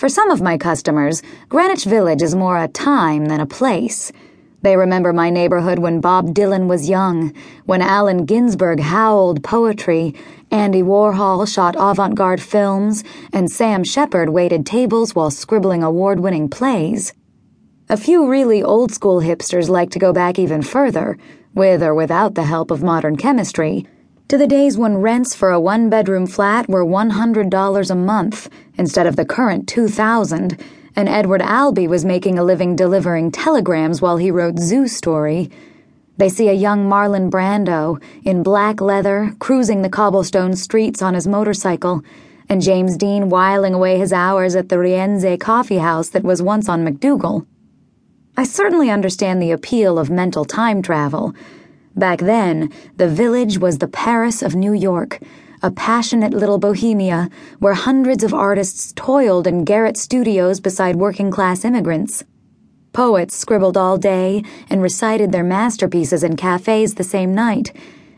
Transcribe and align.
For 0.00 0.08
some 0.08 0.30
of 0.30 0.40
my 0.40 0.56
customers, 0.56 1.22
Greenwich 1.50 1.84
Village 1.84 2.22
is 2.22 2.34
more 2.34 2.56
a 2.56 2.68
time 2.68 3.26
than 3.26 3.38
a 3.38 3.44
place. 3.44 4.10
They 4.62 4.74
remember 4.74 5.12
my 5.12 5.28
neighborhood 5.28 5.78
when 5.78 6.00
Bob 6.00 6.28
Dylan 6.28 6.68
was 6.68 6.88
young, 6.88 7.34
when 7.66 7.82
Allen 7.82 8.24
Ginsberg 8.24 8.80
howled 8.80 9.44
poetry, 9.44 10.14
Andy 10.50 10.80
Warhol 10.80 11.46
shot 11.46 11.74
avant 11.78 12.14
garde 12.14 12.40
films, 12.40 13.04
and 13.34 13.52
Sam 13.52 13.84
Shepard 13.84 14.30
waited 14.30 14.64
tables 14.64 15.14
while 15.14 15.30
scribbling 15.30 15.82
award 15.82 16.20
winning 16.20 16.48
plays. 16.48 17.12
A 17.90 17.98
few 17.98 18.26
really 18.26 18.62
old 18.62 18.92
school 18.92 19.20
hipsters 19.20 19.68
like 19.68 19.90
to 19.90 19.98
go 19.98 20.14
back 20.14 20.38
even 20.38 20.62
further, 20.62 21.18
with 21.52 21.82
or 21.82 21.94
without 21.94 22.36
the 22.36 22.44
help 22.44 22.70
of 22.70 22.82
modern 22.82 23.16
chemistry 23.16 23.86
to 24.30 24.38
the 24.38 24.46
days 24.46 24.78
when 24.78 24.98
rents 24.98 25.34
for 25.34 25.50
a 25.50 25.58
one 25.58 25.90
bedroom 25.90 26.24
flat 26.24 26.68
were 26.68 26.84
$100 26.84 27.90
a 27.90 27.94
month 27.96 28.48
instead 28.78 29.04
of 29.04 29.16
the 29.16 29.24
current 29.24 29.66
2000 29.66 30.56
and 30.94 31.08
Edward 31.08 31.42
Albee 31.42 31.88
was 31.88 32.04
making 32.04 32.38
a 32.38 32.44
living 32.44 32.76
delivering 32.76 33.32
telegrams 33.32 34.00
while 34.00 34.18
he 34.18 34.30
wrote 34.30 34.60
Zoo 34.60 34.86
Story. 34.86 35.50
They 36.16 36.28
see 36.28 36.48
a 36.48 36.52
young 36.52 36.88
Marlon 36.88 37.28
Brando 37.28 38.00
in 38.24 38.44
black 38.44 38.80
leather 38.80 39.34
cruising 39.40 39.82
the 39.82 39.90
cobblestone 39.90 40.54
streets 40.54 41.02
on 41.02 41.14
his 41.14 41.26
motorcycle, 41.26 42.04
and 42.48 42.62
James 42.62 42.96
Dean 42.96 43.30
whiling 43.30 43.74
away 43.74 43.98
his 43.98 44.12
hours 44.12 44.54
at 44.54 44.68
the 44.68 44.76
Rienzi 44.76 45.40
coffee 45.40 45.78
house 45.78 46.08
that 46.10 46.22
was 46.22 46.40
once 46.40 46.68
on 46.68 46.84
MacDougal. 46.84 47.48
I 48.36 48.44
certainly 48.44 48.90
understand 48.90 49.42
the 49.42 49.50
appeal 49.50 49.98
of 49.98 50.08
mental 50.08 50.44
time 50.44 50.82
travel 50.82 51.34
Back 51.96 52.20
then, 52.20 52.72
the 52.96 53.08
village 53.08 53.58
was 53.58 53.78
the 53.78 53.88
Paris 53.88 54.42
of 54.42 54.54
New 54.54 54.72
York, 54.72 55.20
a 55.62 55.70
passionate 55.70 56.32
little 56.32 56.58
bohemia 56.58 57.28
where 57.58 57.74
hundreds 57.74 58.24
of 58.24 58.32
artists 58.32 58.92
toiled 58.94 59.46
in 59.46 59.64
garret 59.64 59.96
studios 59.96 60.60
beside 60.60 60.96
working 60.96 61.30
class 61.30 61.64
immigrants. 61.64 62.24
Poets 62.92 63.36
scribbled 63.36 63.76
all 63.76 63.98
day 63.98 64.42
and 64.68 64.82
recited 64.82 65.32
their 65.32 65.44
masterpieces 65.44 66.24
in 66.24 66.36
cafes 66.36 66.94
the 66.94 67.04
same 67.04 67.34
night, 67.34 67.72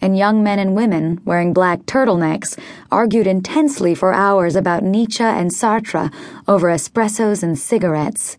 and 0.00 0.16
young 0.16 0.42
men 0.42 0.58
and 0.58 0.74
women, 0.74 1.20
wearing 1.24 1.52
black 1.52 1.80
turtlenecks, 1.82 2.58
argued 2.90 3.26
intensely 3.26 3.94
for 3.94 4.12
hours 4.12 4.56
about 4.56 4.82
Nietzsche 4.82 5.22
and 5.22 5.50
Sartre 5.50 6.12
over 6.48 6.68
espressos 6.68 7.42
and 7.42 7.58
cigarettes. 7.58 8.38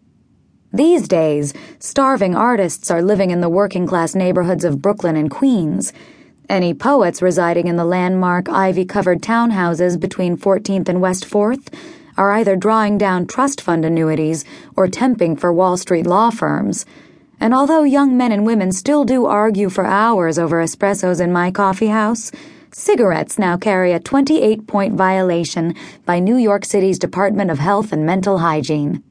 These 0.73 1.07
days, 1.07 1.53
starving 1.79 2.35
artists 2.35 2.91
are 2.91 3.01
living 3.01 3.31
in 3.31 3.39
the 3.39 3.49
working 3.49 3.87
class 3.87 4.13
neighborhoods 4.13 4.65
of 4.65 4.81
Brooklyn 4.81 5.15
and 5.15 5.31
Queens. 5.31 5.93
Any 6.49 6.73
poets 6.73 7.21
residing 7.21 7.67
in 7.67 7.77
the 7.77 7.85
landmark 7.85 8.49
ivy 8.49 8.83
covered 8.83 9.21
townhouses 9.21 9.97
between 9.97 10.35
14th 10.35 10.89
and 10.89 10.99
West 10.99 11.25
4th 11.25 11.73
are 12.17 12.33
either 12.33 12.57
drawing 12.57 12.97
down 12.97 13.27
trust 13.27 13.61
fund 13.61 13.85
annuities 13.85 14.43
or 14.75 14.87
temping 14.87 15.39
for 15.39 15.53
Wall 15.53 15.77
Street 15.77 16.05
law 16.05 16.31
firms. 16.31 16.85
And 17.39 17.53
although 17.53 17.83
young 17.83 18.17
men 18.17 18.33
and 18.33 18.45
women 18.45 18.73
still 18.73 19.05
do 19.05 19.25
argue 19.25 19.69
for 19.69 19.85
hours 19.85 20.37
over 20.37 20.61
espressos 20.61 21.21
in 21.21 21.31
my 21.31 21.49
coffee 21.49 21.87
house, 21.87 22.29
cigarettes 22.73 23.39
now 23.39 23.55
carry 23.55 23.93
a 23.93 24.01
28 24.01 24.67
point 24.67 24.95
violation 24.95 25.75
by 26.05 26.19
New 26.19 26.35
York 26.35 26.65
City's 26.65 26.99
Department 26.99 27.51
of 27.51 27.59
Health 27.59 27.93
and 27.93 28.05
Mental 28.05 28.39
Hygiene. 28.39 29.01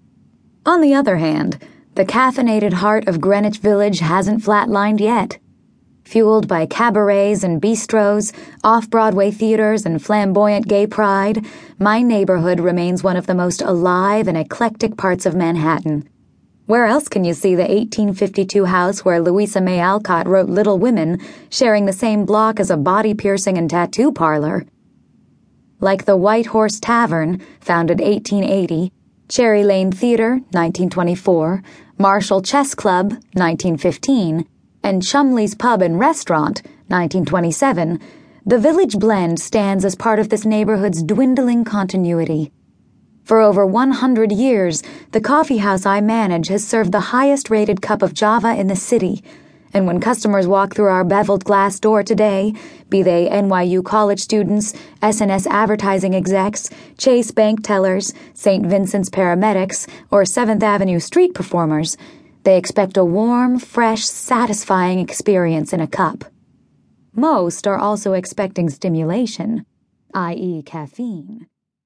On 0.66 0.80
the 0.80 0.94
other 0.94 1.18
hand, 1.18 1.64
the 1.94 2.04
caffeinated 2.04 2.72
heart 2.72 3.06
of 3.06 3.20
Greenwich 3.20 3.58
Village 3.58 4.00
hasn't 4.00 4.42
flatlined 4.42 4.98
yet. 4.98 5.38
Fueled 6.02 6.48
by 6.48 6.66
cabarets 6.66 7.44
and 7.44 7.62
bistros, 7.62 8.32
off 8.64 8.90
Broadway 8.90 9.30
theaters, 9.30 9.86
and 9.86 10.02
flamboyant 10.02 10.66
gay 10.66 10.88
pride, 10.88 11.46
my 11.78 12.02
neighborhood 12.02 12.58
remains 12.58 13.04
one 13.04 13.16
of 13.16 13.28
the 13.28 13.34
most 13.34 13.62
alive 13.62 14.26
and 14.26 14.36
eclectic 14.36 14.96
parts 14.96 15.24
of 15.24 15.36
Manhattan. 15.36 16.08
Where 16.66 16.86
else 16.86 17.08
can 17.08 17.24
you 17.24 17.32
see 17.32 17.54
the 17.54 17.62
1852 17.62 18.64
house 18.64 19.04
where 19.04 19.20
Louisa 19.20 19.60
May 19.60 19.78
Alcott 19.78 20.26
wrote 20.26 20.48
Little 20.48 20.80
Women, 20.80 21.20
sharing 21.48 21.86
the 21.86 21.92
same 21.92 22.24
block 22.24 22.58
as 22.58 22.70
a 22.70 22.76
body 22.76 23.14
piercing 23.14 23.56
and 23.56 23.70
tattoo 23.70 24.10
parlor? 24.10 24.66
Like 25.78 26.06
the 26.06 26.16
White 26.16 26.46
Horse 26.46 26.80
Tavern, 26.80 27.40
founded 27.60 28.00
1880, 28.00 28.90
Cherry 29.28 29.64
Lane 29.64 29.90
Theater, 29.90 30.34
1924, 30.52 31.62
Marshall 31.98 32.42
Chess 32.42 32.76
Club, 32.76 33.10
1915, 33.32 34.46
and 34.84 35.02
Chumley's 35.02 35.56
Pub 35.56 35.82
and 35.82 35.98
Restaurant, 35.98 36.62
1927, 36.88 38.00
the 38.44 38.58
Village 38.58 38.96
Blend 39.00 39.40
stands 39.40 39.84
as 39.84 39.96
part 39.96 40.20
of 40.20 40.28
this 40.28 40.46
neighborhood's 40.46 41.02
dwindling 41.02 41.64
continuity. 41.64 42.52
For 43.24 43.40
over 43.40 43.66
100 43.66 44.30
years, 44.30 44.84
the 45.10 45.20
coffee 45.20 45.58
house 45.58 45.84
I 45.84 46.00
manage 46.00 46.46
has 46.46 46.64
served 46.64 46.92
the 46.92 47.10
highest 47.10 47.50
rated 47.50 47.82
cup 47.82 48.02
of 48.02 48.14
Java 48.14 48.54
in 48.54 48.68
the 48.68 48.76
city 48.76 49.24
and 49.72 49.86
when 49.86 50.00
customers 50.00 50.46
walk 50.46 50.74
through 50.74 50.88
our 50.88 51.04
beveled 51.04 51.44
glass 51.44 51.78
door 51.80 52.02
today, 52.02 52.54
be 52.88 53.02
they 53.02 53.28
NYU 53.28 53.84
college 53.84 54.20
students, 54.20 54.72
SNS 55.02 55.46
advertising 55.46 56.14
execs, 56.14 56.70
Chase 56.98 57.30
bank 57.30 57.64
tellers, 57.64 58.14
St. 58.34 58.64
Vincent's 58.66 59.10
paramedics, 59.10 59.88
or 60.10 60.22
7th 60.22 60.62
Avenue 60.62 61.00
street 61.00 61.34
performers, 61.34 61.96
they 62.46 62.56
expect 62.56 62.96
a 62.96 63.04
warm, 63.04 63.58
fresh, 63.58 64.04
satisfying 64.04 65.00
experience 65.00 65.72
in 65.72 65.80
a 65.80 65.88
cup. 65.88 66.24
Most 67.12 67.66
are 67.66 67.76
also 67.76 68.12
expecting 68.12 68.70
stimulation, 68.70 69.66
i.e., 70.14 70.62
caffeine. 70.62 71.48